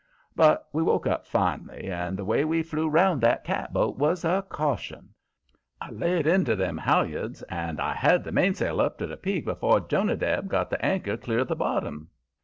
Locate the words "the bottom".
11.49-12.09